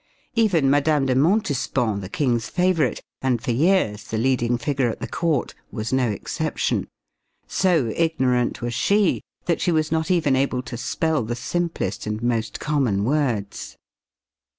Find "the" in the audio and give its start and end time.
2.01-2.09, 4.05-4.17, 4.99-5.07, 11.21-11.35